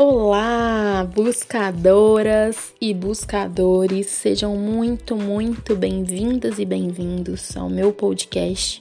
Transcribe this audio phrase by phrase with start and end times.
[0.00, 8.80] Olá, buscadoras e buscadores, sejam muito, muito bem-vindas e bem-vindos ao meu podcast.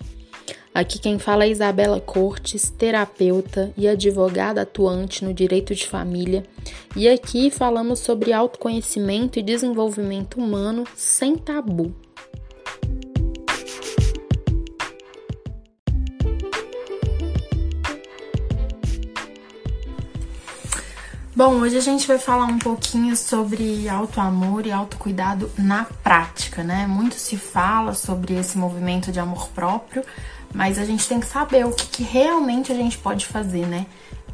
[0.72, 6.44] Aqui quem fala é Isabela Cortes, terapeuta e advogada atuante no direito de família,
[6.96, 11.96] e aqui falamos sobre autoconhecimento e desenvolvimento humano sem tabu.
[21.38, 26.88] Bom, hoje a gente vai falar um pouquinho sobre autoamor e autocuidado na prática, né?
[26.88, 30.04] Muito se fala sobre esse movimento de amor próprio,
[30.52, 33.86] mas a gente tem que saber o que, que realmente a gente pode fazer, né?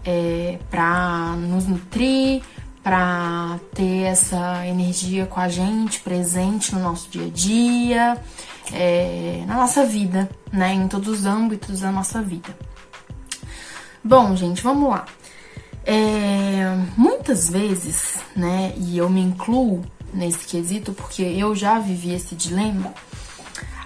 [0.06, 2.42] É, pra nos nutrir,
[2.82, 8.18] pra ter essa energia com a gente, presente no nosso dia a dia,
[8.72, 10.72] é, na nossa vida, né?
[10.72, 12.56] Em todos os âmbitos da nossa vida.
[14.02, 15.04] Bom, gente, vamos lá.
[15.86, 22.36] É, muitas vezes, né, e eu me incluo nesse quesito porque eu já vivi esse
[22.36, 22.94] dilema,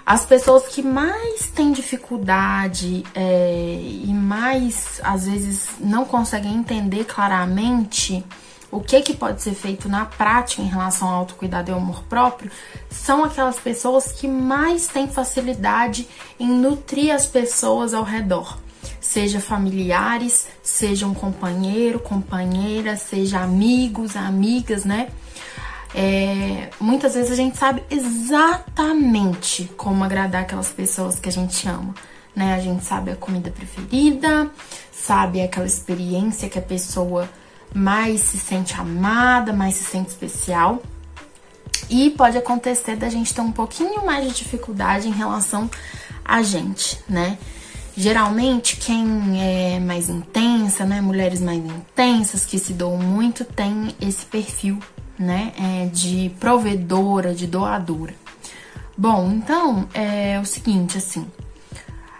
[0.06, 8.24] as pessoas que mais têm dificuldade é, e mais às vezes não conseguem entender claramente
[8.72, 12.04] o que, que pode ser feito na prática em relação ao autocuidado e ao amor
[12.04, 12.52] próprio
[12.90, 16.08] são aquelas pessoas que mais têm facilidade
[16.40, 18.58] em nutrir as pessoas ao redor
[19.08, 25.08] seja familiares, seja um companheiro, companheira, seja amigos, amigas, né?
[25.96, 31.96] É, muitas vezes a gente sabe exatamente como agradar aquelas pessoas que a gente ama,
[32.36, 32.54] né?
[32.54, 34.52] A gente sabe a comida preferida,
[34.92, 37.30] sabe aquela experiência que a pessoa
[37.74, 40.84] mais se sente amada, mais se sente especial.
[41.90, 45.70] E pode acontecer da gente ter um pouquinho mais de dificuldade em relação
[46.26, 47.38] a gente, né?
[48.00, 54.24] Geralmente, quem é mais intensa, né, mulheres mais intensas que se doam muito, tem esse
[54.24, 54.78] perfil,
[55.18, 58.14] né, é, de provedora, de doadora.
[58.96, 61.26] Bom, então é o seguinte, assim,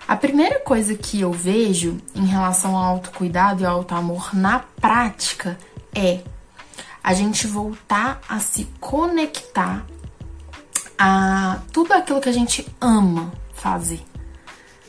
[0.08, 5.60] a primeira coisa que eu vejo em relação ao autocuidado e ao autoamor na prática
[5.94, 6.22] é
[7.04, 9.86] a gente voltar a se conectar
[10.98, 14.02] a tudo aquilo que a gente ama fazer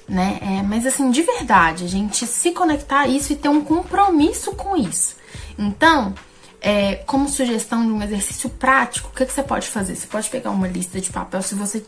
[0.09, 0.39] né?
[0.41, 4.53] É, mas assim, de verdade, a gente se conectar a isso e ter um compromisso
[4.53, 5.17] com isso.
[5.59, 6.15] Então,
[6.61, 9.95] é, como sugestão de um exercício prático, o que, que você pode fazer?
[9.95, 11.85] Você pode pegar uma lista de papel se você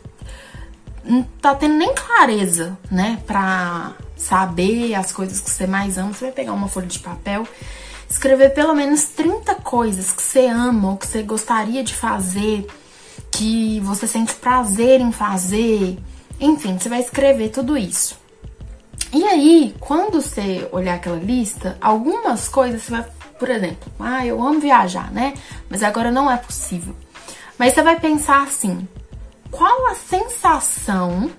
[1.03, 6.25] não tá tendo nem clareza, né, pra saber as coisas que você mais ama, você
[6.25, 7.47] vai pegar uma folha de papel,
[8.07, 12.67] escrever pelo menos 30 coisas que você ama ou que você gostaria de fazer,
[13.31, 15.97] que você sente prazer em fazer,
[16.41, 18.19] enfim, você vai escrever tudo isso.
[19.13, 23.05] E aí, quando você olhar aquela lista, algumas coisas você vai,
[23.37, 25.33] por exemplo, ah, eu amo viajar, né?
[25.69, 26.95] Mas agora não é possível.
[27.57, 28.87] Mas você vai pensar assim:
[29.51, 31.29] qual a sensação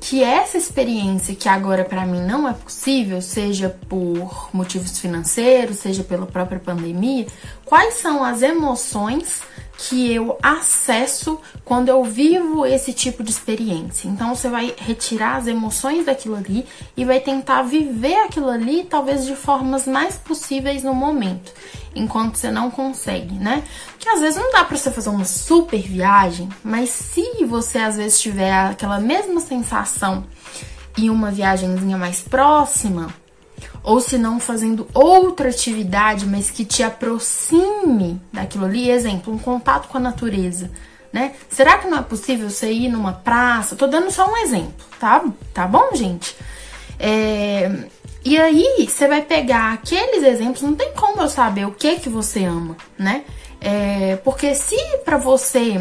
[0.00, 6.02] que essa experiência que agora para mim não é possível, seja por motivos financeiros, seja
[6.02, 7.26] pela própria pandemia,
[7.64, 9.42] quais são as emoções
[9.82, 14.08] que eu acesso quando eu vivo esse tipo de experiência.
[14.08, 19.24] Então você vai retirar as emoções daquilo ali e vai tentar viver aquilo ali, talvez
[19.24, 21.52] de formas mais possíveis no momento,
[21.94, 23.62] enquanto você não consegue, né?
[23.98, 27.96] Que às vezes não dá para você fazer uma super viagem, mas se você às
[27.96, 30.26] vezes tiver aquela mesma sensação
[30.98, 33.08] em uma viagemzinha mais próxima,
[33.82, 39.88] ou se não fazendo outra atividade, mas que te aproxime daquilo ali, exemplo, um contato
[39.88, 40.70] com a natureza,
[41.12, 41.32] né?
[41.48, 43.76] Será que não é possível você ir numa praça?
[43.76, 45.24] Tô dando só um exemplo, tá?
[45.54, 46.36] Tá bom, gente?
[46.98, 47.70] É...
[48.22, 52.08] E aí, você vai pegar aqueles exemplos, não tem como eu saber o que que
[52.08, 53.24] você ama, né?
[53.60, 54.16] É...
[54.16, 55.80] Porque se para você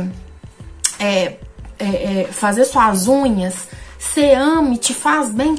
[0.99, 1.35] é,
[1.79, 3.67] é, é, fazer suas unhas,
[3.97, 5.55] você ama e te faz bem,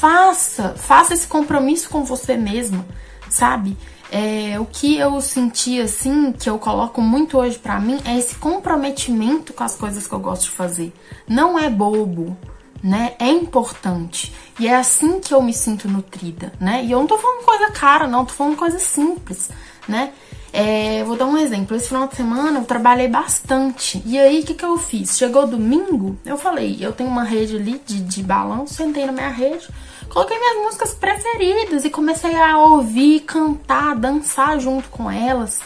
[0.00, 2.86] faça, faça esse compromisso com você mesma,
[3.28, 3.76] sabe?
[4.10, 8.34] É, o que eu senti assim, que eu coloco muito hoje pra mim, é esse
[8.36, 10.92] comprometimento com as coisas que eu gosto de fazer.
[11.28, 12.34] Não é bobo,
[12.82, 13.12] né?
[13.18, 14.34] É importante.
[14.58, 16.82] E é assim que eu me sinto nutrida, né?
[16.82, 19.50] E eu não tô falando coisa cara, não, tô falando coisa simples,
[19.86, 20.12] né?
[20.52, 21.76] É, vou dar um exemplo.
[21.76, 24.02] Esse final de semana eu trabalhei bastante.
[24.04, 25.16] E aí, o que, que eu fiz?
[25.16, 29.28] Chegou domingo, eu falei, eu tenho uma rede ali de, de balão, sentei na minha
[29.28, 29.68] rede,
[30.10, 35.60] coloquei minhas músicas preferidas e comecei a ouvir, cantar, dançar junto com elas.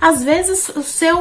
[0.00, 1.20] Às vezes o seu,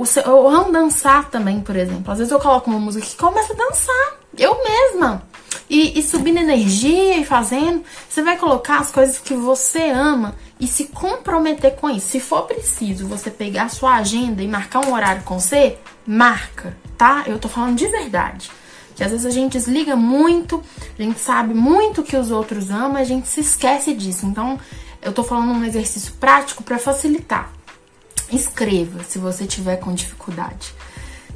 [0.00, 0.22] o seu.
[0.22, 2.12] Eu amo dançar também, por exemplo.
[2.12, 4.18] Às vezes eu coloco uma música que começa a dançar.
[4.36, 5.22] Eu mesma.
[5.68, 10.66] e, e subindo energia e fazendo, você vai colocar as coisas que você ama e
[10.66, 12.08] se comprometer com isso.
[12.08, 16.76] Se for preciso você pegar a sua agenda e marcar um horário com você, marca,
[16.96, 17.24] tá?
[17.26, 18.50] Eu tô falando de verdade.
[18.94, 20.62] Que às vezes a gente desliga muito,
[20.98, 24.26] a gente sabe muito que os outros amam, a gente se esquece disso.
[24.26, 24.58] Então,
[25.02, 27.52] eu tô falando um exercício prático para facilitar.
[28.32, 30.74] Escreva se você tiver com dificuldade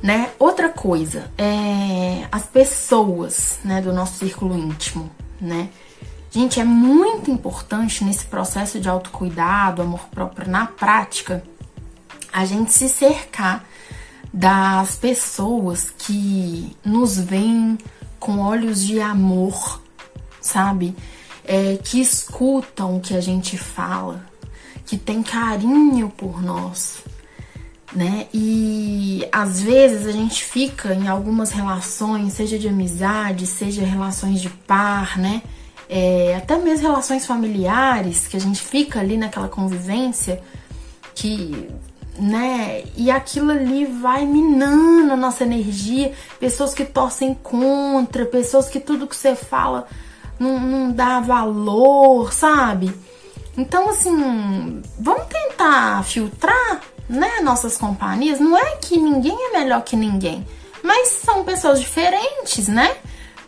[0.02, 0.30] né?
[0.38, 5.10] Outra coisa, é as pessoas, né, do nosso círculo íntimo,
[5.40, 5.68] né?
[6.30, 11.42] Gente, é muito importante nesse processo de autocuidado, amor próprio na prática,
[12.32, 13.64] a gente se cercar
[14.32, 17.78] das pessoas que nos veem
[18.18, 19.82] com olhos de amor,
[20.40, 20.94] sabe?
[21.44, 24.22] É, que escutam o que a gente fala,
[24.84, 26.98] que tem carinho por nós,
[27.92, 28.26] né?
[28.34, 34.50] E às vezes a gente fica em algumas relações, seja de amizade, seja relações de
[34.50, 35.42] par, né?
[35.88, 40.42] É, até mesmo relações familiares, que a gente fica ali naquela convivência
[41.14, 41.68] que,
[42.18, 42.84] né?
[42.96, 49.06] E aquilo ali vai minando a nossa energia, pessoas que torcem contra, pessoas que tudo
[49.06, 49.86] que você fala
[50.38, 52.94] não, não dá valor, sabe?
[53.56, 59.96] Então, assim, vamos tentar filtrar né, nossas companhias, não é que ninguém é melhor que
[59.96, 60.46] ninguém,
[60.82, 62.96] mas são pessoas diferentes, né?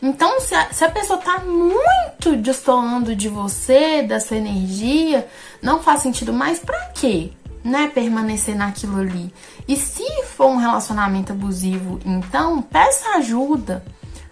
[0.02, 5.28] Então, se a, se a pessoa tá muito destoando de você, da sua energia,
[5.61, 7.31] não faz sentido mais pra quê?
[7.62, 9.32] Né, permanecer naquilo ali.
[9.68, 13.84] E se for um relacionamento abusivo, então peça ajuda,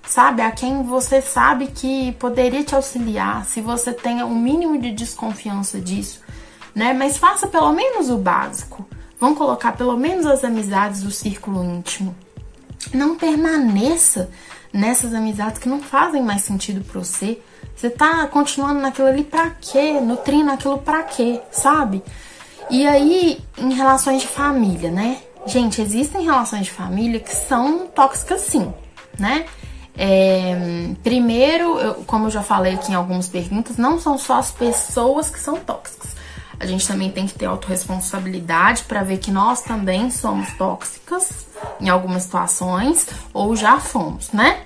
[0.03, 0.41] sabe?
[0.41, 5.79] A quem você sabe que poderia te auxiliar, se você tenha um mínimo de desconfiança
[5.79, 6.23] disso,
[6.75, 6.95] né?
[6.95, 8.89] Mas faça pelo menos o básico.
[9.21, 12.15] Vão colocar pelo menos as amizades do círculo íntimo.
[12.95, 14.31] Não permaneça
[14.73, 17.43] nessas amizades que não fazem mais sentido para você.
[17.75, 20.01] Você tá continuando naquilo ali pra quê?
[20.01, 22.03] Nutrindo aquilo pra quê, sabe?
[22.71, 25.19] E aí, em relações de família, né?
[25.47, 28.73] Gente, existem relações de família que são tóxicas sim,
[29.19, 29.47] né?
[29.97, 30.55] É,
[31.03, 35.29] primeiro, eu, como eu já falei aqui em algumas perguntas, não são só as pessoas
[35.29, 36.19] que são tóxicas
[36.61, 41.47] a gente também tem que ter autorresponsabilidade para ver que nós também somos tóxicas
[41.81, 44.63] em algumas situações ou já fomos, né?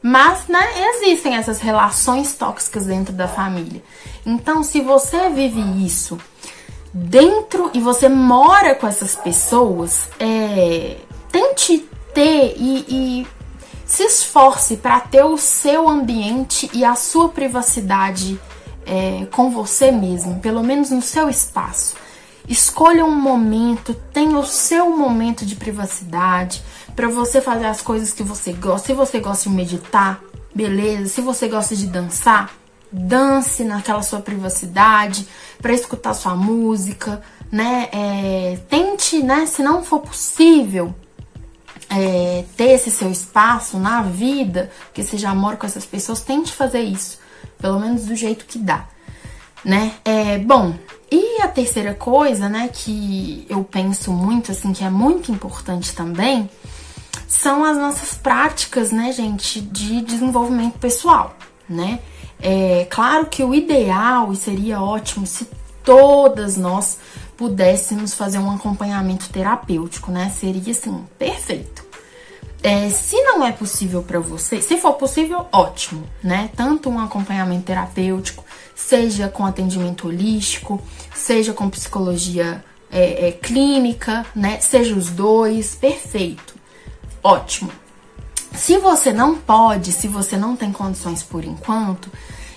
[0.00, 3.82] Mas, né, existem essas relações tóxicas dentro da família.
[4.24, 6.18] Então, se você vive isso
[6.94, 10.96] dentro e você mora com essas pessoas, é,
[11.32, 11.78] tente
[12.14, 13.26] ter e, e
[13.84, 18.40] se esforce para ter o seu ambiente e a sua privacidade
[18.86, 21.96] é, com você mesmo, pelo menos no seu espaço.
[22.48, 26.62] Escolha um momento, tenha o seu momento de privacidade
[26.94, 28.88] para você fazer as coisas que você gosta.
[28.88, 30.22] Se você gosta de meditar,
[30.54, 31.08] beleza.
[31.08, 32.54] Se você gosta de dançar,
[32.94, 35.26] dance naquela sua privacidade
[35.60, 37.88] para escutar sua música, né?
[37.92, 39.46] É, tente, né?
[39.46, 40.94] Se não for possível,
[41.90, 46.52] é, ter esse seu espaço na vida, porque você já mora com essas pessoas, tente
[46.52, 47.18] fazer isso
[47.58, 48.86] pelo menos do jeito que dá,
[49.64, 49.94] né?
[50.04, 50.74] É, bom,
[51.10, 56.50] e a terceira coisa, né, que eu penso muito, assim, que é muito importante também,
[57.26, 61.36] são as nossas práticas, né, gente, de desenvolvimento pessoal,
[61.68, 62.00] né?
[62.46, 65.48] É claro que o ideal e seria ótimo se
[65.82, 66.98] todas nós
[67.38, 70.28] pudéssemos fazer um acompanhamento terapêutico, né?
[70.28, 71.82] Seria assim, perfeito.
[72.62, 76.50] É, se não é possível para você, se for possível, ótimo, né?
[76.54, 80.78] Tanto um acompanhamento terapêutico, seja com atendimento holístico,
[81.14, 84.60] seja com psicologia é, é, clínica, né?
[84.60, 86.54] Seja os dois, perfeito,
[87.22, 87.70] ótimo.
[88.54, 92.10] Se você não pode, se você não tem condições por enquanto,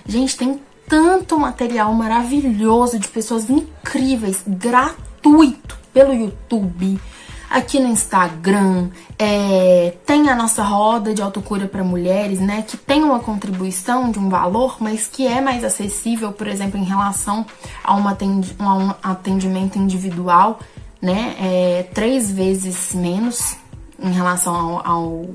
[0.07, 6.99] gente, tem tanto material maravilhoso de pessoas incríveis, gratuito, pelo YouTube,
[7.49, 12.61] aqui no Instagram, é, tem a nossa roda de autocura para mulheres, né?
[12.61, 16.83] Que tem uma contribuição de um valor, mas que é mais acessível, por exemplo, em
[16.83, 17.45] relação
[17.83, 20.59] a, a um atendimento individual,
[21.01, 21.35] né?
[21.39, 23.55] É, três vezes menos
[23.99, 25.25] em relação ao, ao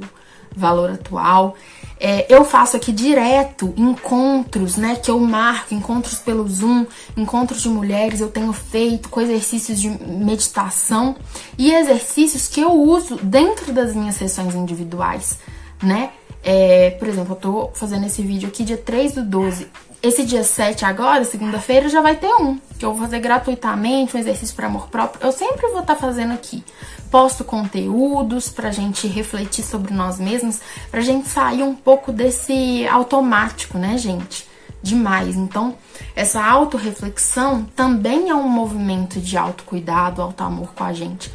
[0.55, 1.57] valor atual.
[2.05, 4.97] É, eu faço aqui direto encontros, né?
[4.97, 6.85] Que eu marco, encontros pelo Zoom,
[7.17, 11.15] encontros de mulheres, eu tenho feito com exercícios de meditação
[11.57, 15.39] e exercícios que eu uso dentro das minhas sessões individuais,
[15.81, 16.11] né?
[16.43, 19.69] É, por exemplo, eu tô fazendo esse vídeo aqui dia 3 do 12.
[20.03, 24.19] Esse dia 7 agora, segunda-feira, já vai ter um, que eu vou fazer gratuitamente, um
[24.19, 25.25] exercício para amor próprio.
[25.25, 26.65] Eu sempre vou estar tá fazendo aqui.
[27.12, 33.76] Posto conteúdos pra gente refletir sobre nós mesmos, pra gente sair um pouco desse automático,
[33.76, 34.49] né, gente?
[34.83, 35.37] Demais.
[35.37, 35.76] Então,
[36.16, 41.31] essa autorreflexão também é um movimento de autocuidado, autoamor com a gente.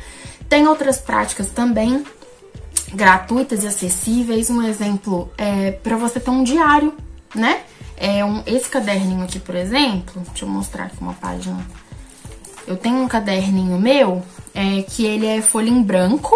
[0.49, 2.03] Tem outras práticas também
[2.91, 4.49] gratuitas e acessíveis.
[4.49, 6.93] Um exemplo é para você ter um diário,
[7.35, 7.61] né?
[7.95, 11.63] É um, esse caderninho aqui, por exemplo, deixa eu mostrar aqui uma página.
[12.65, 14.23] Eu tenho um caderninho meu
[14.57, 16.35] é, que ele é folha em branco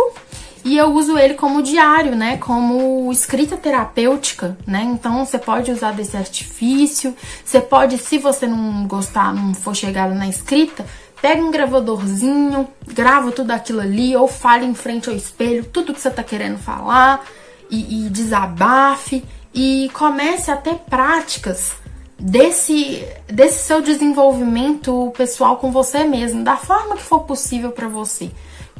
[0.64, 2.38] e eu uso ele como diário, né?
[2.38, 4.84] Como escrita terapêutica, né?
[4.84, 7.16] Então você pode usar desse artifício.
[7.44, 10.86] Você pode, se você não gostar, não for chegado na escrita,
[11.20, 16.00] pega um gravadorzinho, grava tudo aquilo ali, ou fale em frente ao espelho, tudo que
[16.00, 17.26] você tá querendo falar,
[17.72, 19.26] e, e desabafe,
[19.56, 21.81] e comece a ter práticas
[22.22, 28.32] desse, desse seu desenvolvimento pessoal com você mesmo, da forma que for possível para você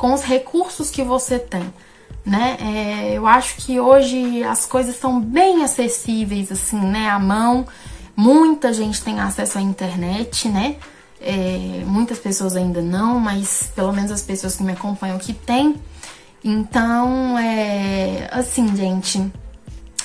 [0.02, 1.72] com os recursos que você tem,
[2.26, 2.58] né?
[2.60, 7.08] É, eu acho que hoje as coisas são bem acessíveis, assim, né?
[7.08, 7.68] À mão.
[8.16, 10.78] Muita gente tem acesso à internet, né?
[11.20, 15.76] É, muitas pessoas ainda não, mas pelo menos as pessoas que me acompanham que tem.
[16.44, 19.24] Então, é assim, gente.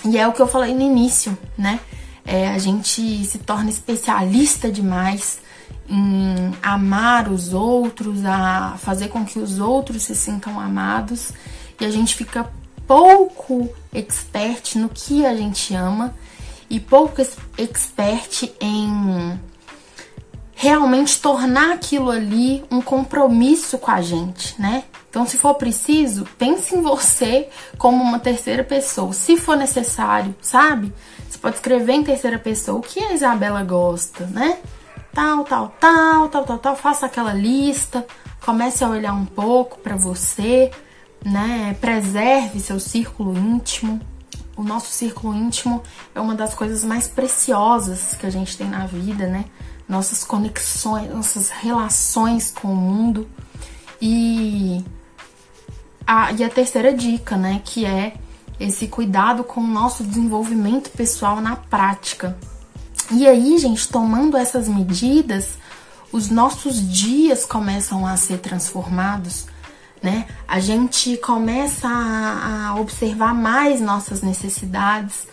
[0.04, 1.80] E é o que eu falei no início, né?
[2.26, 5.38] É, a gente se torna especialista demais
[5.88, 11.30] em amar os outros, a fazer com que os outros se sintam amados
[11.80, 12.50] e a gente fica
[12.86, 16.14] pouco expert no que a gente ama
[16.68, 17.22] e pouco
[17.56, 19.40] expert em
[20.54, 24.84] realmente tornar aquilo ali um compromisso com a gente, né?
[25.16, 30.92] Então, se for preciso, pense em você como uma terceira pessoa, se for necessário, sabe?
[31.26, 34.58] Você pode escrever em terceira pessoa o que a Isabela gosta, né?
[35.14, 38.06] tal, tal, tal, tal, tal, tal, faça aquela lista,
[38.44, 40.70] comece a olhar um pouco para você,
[41.24, 41.74] né?
[41.80, 43.98] Preserve seu círculo íntimo.
[44.54, 45.82] O nosso círculo íntimo
[46.14, 49.46] é uma das coisas mais preciosas que a gente tem na vida, né?
[49.88, 53.26] Nossas conexões, nossas relações com o mundo.
[54.00, 54.65] E
[56.06, 57.60] a, e a terceira dica, né?
[57.64, 58.14] Que é
[58.58, 62.36] esse cuidado com o nosso desenvolvimento pessoal na prática.
[63.10, 65.54] E aí, gente, tomando essas medidas,
[66.12, 69.46] os nossos dias começam a ser transformados,
[70.02, 70.26] né?
[70.46, 75.26] A gente começa a, a observar mais nossas necessidades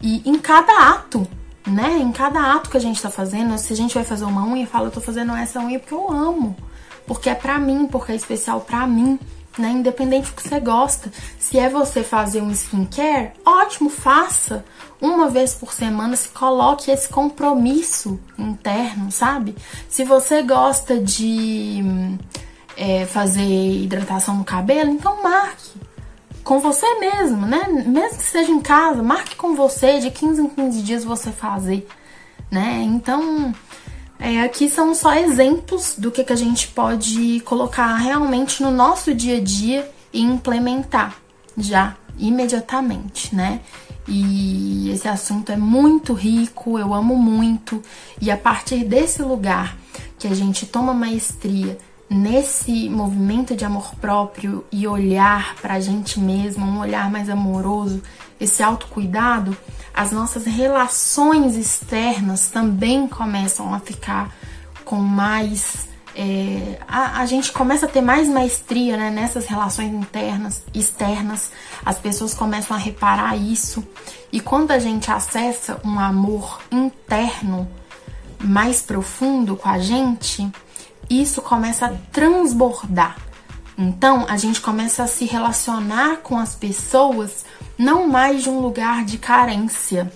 [0.00, 1.26] e em cada ato,
[1.66, 1.98] né?
[1.98, 4.66] Em cada ato que a gente tá fazendo, se a gente vai fazer uma unha,
[4.66, 6.56] fala, eu tô fazendo essa unha porque eu amo,
[7.06, 9.18] porque é pra mim, porque é especial pra mim
[9.60, 9.70] né?
[9.70, 11.10] Independente do que você gosta.
[11.38, 14.64] Se é você fazer um skincare, ótimo, faça.
[15.00, 19.54] Uma vez por semana se coloque esse compromisso interno, sabe?
[19.88, 21.82] Se você gosta de
[22.76, 25.78] é, fazer hidratação no cabelo, então marque
[26.48, 27.66] com você mesmo, né?
[27.68, 31.86] Mesmo que seja em casa, marque com você, de 15 em 15 dias você fazer,
[32.50, 32.80] né?
[32.84, 33.54] Então,
[34.18, 39.14] é, aqui são só exemplos do que, que a gente pode colocar realmente no nosso
[39.14, 41.16] dia a dia e implementar
[41.56, 43.60] já imediatamente, né?
[44.06, 47.82] E esse assunto é muito rico, eu amo muito,
[48.20, 49.76] e a partir desse lugar
[50.18, 56.18] que a gente toma maestria nesse movimento de amor próprio e olhar para a gente
[56.18, 58.02] mesma, um olhar mais amoroso,
[58.40, 59.56] esse autocuidado,
[59.98, 64.32] as nossas relações externas também começam a ficar
[64.84, 65.88] com mais.
[66.14, 71.50] É, a, a, gente começa a ter mais maestria né, nessas relações internas, externas,
[71.84, 73.84] as pessoas começam a reparar isso.
[74.30, 77.68] E quando a gente acessa um amor interno
[78.38, 80.48] mais profundo com a gente,
[81.10, 83.16] isso começa a transbordar.
[83.76, 87.44] Então a gente começa a se relacionar com as pessoas
[87.78, 90.10] não mais de um lugar de carência,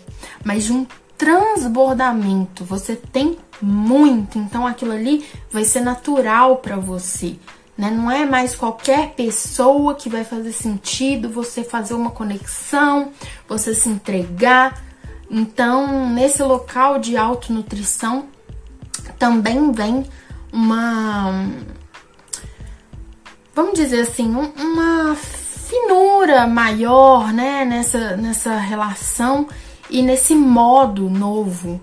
[0.45, 2.65] mas de um transbordamento.
[2.65, 7.37] Você tem muito, então aquilo ali vai ser natural para você.
[7.79, 7.91] Né?
[7.91, 13.13] Não é mais qualquer pessoa que vai fazer sentido você fazer uma conexão,
[13.49, 14.83] você se entregar.
[15.31, 18.27] Então, nesse local de autonutrição
[19.19, 20.05] também vem
[20.53, 21.49] uma
[23.55, 25.17] vamos dizer assim, uma
[25.73, 29.49] finura maior, né, nessa, nessa relação
[29.89, 31.81] e nesse modo novo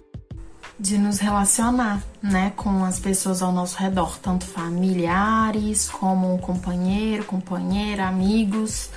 [0.80, 8.08] de nos relacionar, né, com as pessoas ao nosso redor, tanto familiares como companheiro, companheira,
[8.08, 8.92] amigos.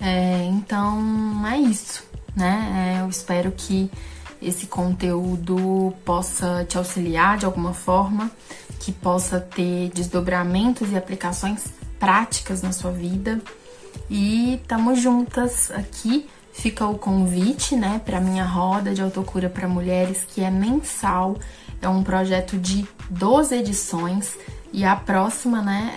[0.00, 2.04] É, então é isso,
[2.36, 2.94] né?
[2.96, 3.90] É, eu espero que
[4.40, 8.30] esse conteúdo possa te auxiliar de alguma forma,
[8.78, 11.64] que possa ter desdobramentos e aplicações
[11.98, 13.40] práticas na sua vida.
[14.10, 16.28] E tamo juntas aqui.
[16.52, 21.36] Fica o convite, né, para minha roda de autocura para mulheres, que é mensal.
[21.80, 24.36] É um projeto de 12 edições.
[24.72, 25.94] E a próxima, né,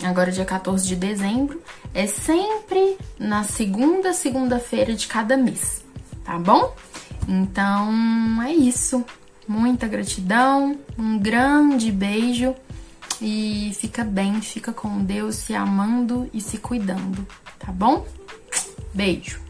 [0.00, 1.62] é agora dia 14 de dezembro,
[1.92, 5.84] é sempre na segunda segunda-feira de cada mês,
[6.24, 6.74] tá bom?
[7.28, 9.04] Então é isso.
[9.46, 12.54] Muita gratidão, um grande beijo
[13.20, 17.26] e fica bem, fica com Deus, se amando e se cuidando,
[17.58, 18.06] tá bom?
[18.92, 19.43] Beijo.